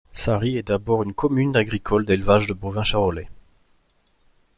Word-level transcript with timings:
Sarry 0.13 0.57
est 0.57 0.69
d'abord 0.69 1.03
une 1.03 1.13
commune 1.13 1.55
agricole 1.55 2.07
d'élevage 2.07 2.47
de 2.47 2.53
bovins 2.55 2.81
charolais. 2.81 3.29